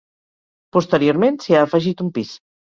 Posteriorment 0.77 1.39
s'hi 1.45 1.59
ha 1.59 1.63
afegit 1.69 2.05
un 2.09 2.13
pis. 2.19 2.37